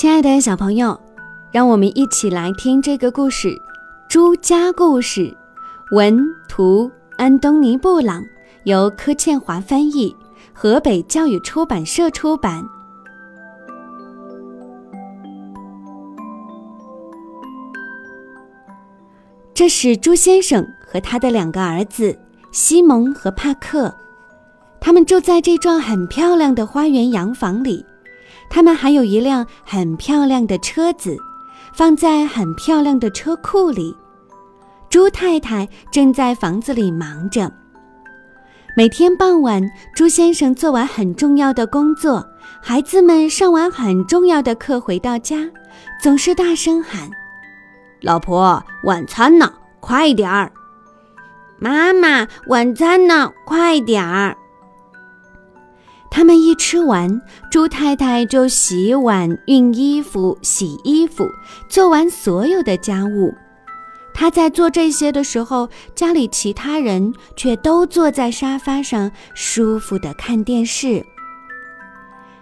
[0.00, 0.98] 亲爱的小朋友，
[1.52, 3.48] 让我们一起来听这个故事
[4.08, 5.20] 《朱家故事》。
[5.94, 6.18] 文
[6.48, 8.24] 图安东尼·布朗，
[8.64, 10.16] 由柯倩华翻译，
[10.54, 12.64] 河北教育出版社出版。
[19.52, 22.18] 这是朱先生和他的两个儿子
[22.52, 23.94] 西蒙和帕克，
[24.80, 27.84] 他们住在这幢很漂亮的花园洋房里。
[28.50, 31.16] 他们还有一辆很漂亮的车子，
[31.72, 33.96] 放在很漂亮的车库里。
[34.90, 37.50] 猪太太正在房子里忙着。
[38.76, 39.62] 每天傍晚，
[39.94, 42.26] 猪先生做完很重要的工作，
[42.60, 45.48] 孩子们上完很重要的课回到家，
[46.02, 47.08] 总是大声喊
[48.02, 49.52] ：“老婆，晚餐呢？
[49.78, 50.50] 快点儿
[51.58, 53.32] ！”“妈妈，晚餐呢？
[53.44, 54.36] 快点儿！”
[56.10, 61.24] 他们一吃完，猪太太就洗碗、熨衣服、洗衣服，
[61.68, 63.32] 做完所有的家务。
[64.12, 71.02] 她在做这些的时候，家里其他人却都坐在沙发上，舒服地看电视。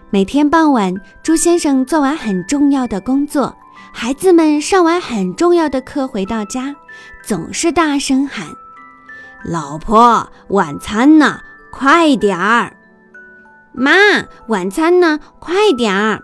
[0.09, 3.55] 每天傍晚，猪先生做完很重要的工作，
[3.93, 6.75] 孩子们上完很重要的课回到家，
[7.23, 8.47] 总是大声喊
[9.45, 11.39] ：“老婆，晚餐呢？
[11.71, 12.75] 快点儿！”
[13.73, 13.91] 妈，
[14.47, 15.19] 晚餐呢？
[15.39, 16.23] 快点儿！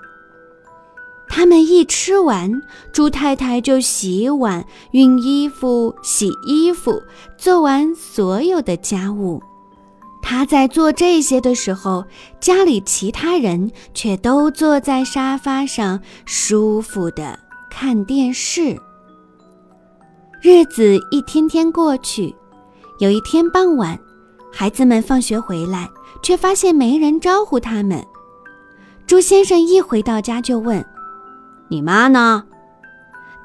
[1.27, 2.61] 他们一吃完，
[2.93, 7.01] 猪太太就洗碗、熨衣服、洗衣服，
[7.37, 9.41] 做完所有的家务。
[10.21, 12.03] 她在做这些的时候，
[12.39, 17.37] 家里其他人却都坐在沙发上，舒服的
[17.69, 18.79] 看电视。
[20.41, 22.35] 日子一天天过去，
[22.99, 23.99] 有一天傍晚，
[24.51, 25.89] 孩子们放学回来。
[26.25, 28.03] 却发现没人招呼他们。
[29.05, 30.83] 猪先生一回到家就问
[31.69, 32.43] ：“你妈呢？”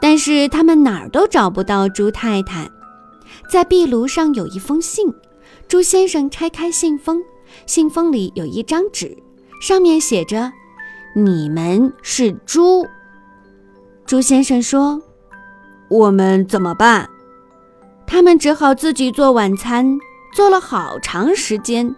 [0.01, 2.67] 但是他们哪儿都找不到猪太太。
[3.53, 5.13] 在壁炉上有一封信，
[5.69, 7.23] 猪先生拆开信封，
[7.67, 9.15] 信封里有一张纸，
[9.61, 10.51] 上面写着
[11.15, 12.87] ：“你们是猪。”
[14.07, 15.03] 猪先生说
[15.91, 17.07] ：“我们怎么办？”
[18.09, 19.99] 他们只好自己做晚餐，
[20.35, 21.95] 做了好长时间。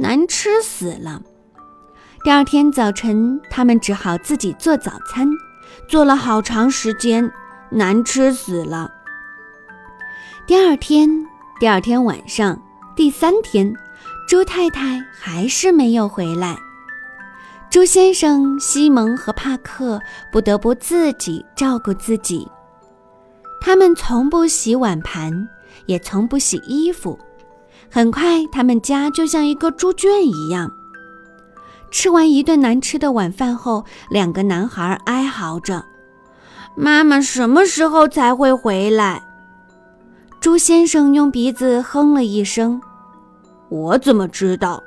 [0.00, 1.20] 难吃死了。
[2.24, 5.28] 第二天早晨，他们只好自己做早餐，
[5.86, 7.30] 做了好长时间，
[7.70, 8.90] 难吃死了。
[10.46, 11.06] 第二天，
[11.60, 12.58] 第二天晚上，
[12.96, 13.70] 第三天，
[14.26, 16.56] 猪太太还是没有回来。
[17.68, 20.00] 猪先生、西蒙和帕克
[20.32, 22.50] 不得不自己照顾自己。
[23.60, 25.46] 他们从不洗碗盘，
[25.84, 27.18] 也从不洗衣服。
[27.88, 30.70] 很快，他们家就像一个猪圈一样。
[31.90, 35.84] 吃完一顿难吃的晚饭后，两个男孩哀嚎着
[36.76, 39.22] ：“妈妈什么时候才会回来？”
[40.40, 42.80] 猪先生用鼻子哼了一声
[43.68, 44.82] ：“我怎么知道？”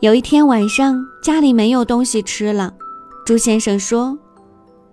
[0.00, 2.74] 有一天晚上，家里没有东西吃了。
[3.24, 4.18] 猪先生说：“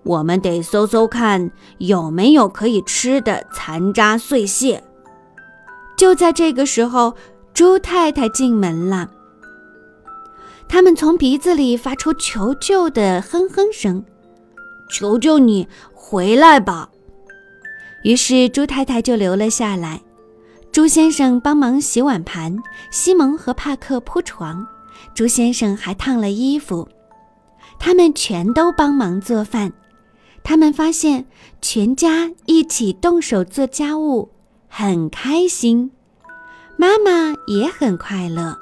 [0.04, 4.84] 我们得搜搜看有没有可以吃的残渣碎屑。”
[6.00, 7.14] 就在这个时候，
[7.54, 9.12] 猪太太进门了。
[10.66, 14.02] 他们从鼻子里发出求救的哼哼声
[14.90, 16.90] ：“求求你回来吧！”
[18.06, 20.00] 于是猪太太就留了下来。
[20.72, 22.58] 猪先生帮忙洗碗盘，
[22.92, 24.66] 西蒙和帕克铺床，
[25.14, 26.88] 猪先生还烫了衣服。
[27.78, 29.74] 他们全都帮忙做饭。
[30.44, 31.26] 他们发现
[31.62, 34.30] 全家一起动手做家务。
[34.70, 35.92] 很开心，
[36.78, 38.56] 妈妈也很快乐。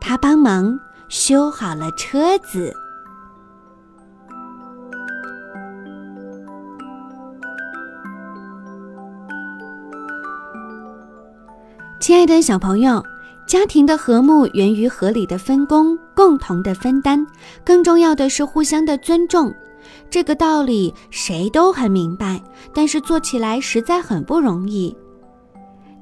[0.00, 0.76] 她帮忙
[1.08, 2.74] 修好了车子。
[12.00, 13.04] 亲爱的小朋友，
[13.46, 17.24] 家庭的和睦源于合理的分工、共同的分担，
[17.62, 19.54] 更重要的是互相的尊重。
[20.08, 22.42] 这个道理谁都很明白，
[22.74, 24.96] 但是做起来实在很不容易。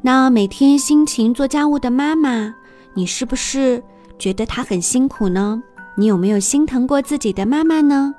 [0.00, 2.54] 那每天辛勤做家务的妈妈，
[2.94, 3.82] 你是不是
[4.18, 5.60] 觉得她很辛苦呢？
[5.96, 8.14] 你有没有心疼过自己的妈妈呢？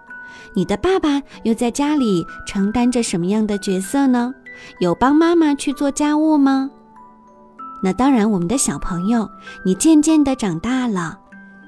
[0.54, 4.34] 你的爸爸又在家里承担着什么样的角色呢？
[4.80, 6.70] 有帮妈妈去做家务吗？
[7.82, 9.30] 那当然，我们的小朋友，
[9.64, 11.18] 你渐渐的长大了，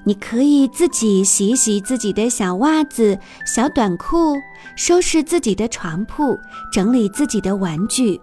[0.04, 4.36] 你可以自己洗一洗自己的小袜子、小短裤，
[4.76, 6.36] 收拾自己的床铺，
[6.70, 8.20] 整理自己的玩具。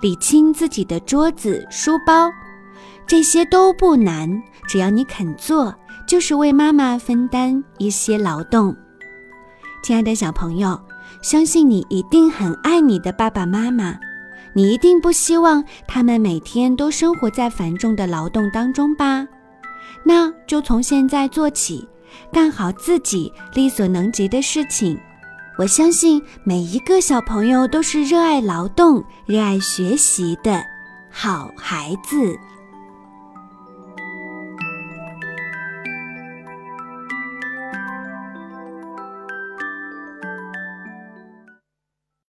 [0.00, 2.30] 理清自己的桌子、书包，
[3.06, 5.74] 这些都不难，只要你肯做，
[6.06, 8.76] 就是为妈妈分担一些劳动。
[9.82, 10.78] 亲爱的小朋友，
[11.22, 13.96] 相信你一定很爱你的爸爸妈妈，
[14.52, 19.26] 你一定不希望他们每天都生活在繁重的劳动当中吧？
[20.04, 21.88] 那就从现在做起，
[22.32, 24.98] 干好自己力所能及的事情。
[25.58, 30.62] 我相信每一个小朋友都是热爱劳动、热爱学习的
[31.10, 32.38] 好孩子。